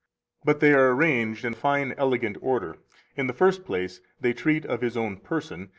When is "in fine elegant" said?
1.45-2.35